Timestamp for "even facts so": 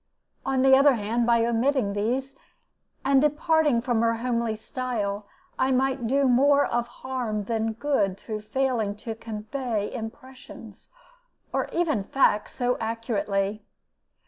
11.71-12.77